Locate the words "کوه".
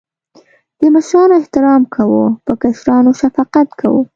3.79-4.01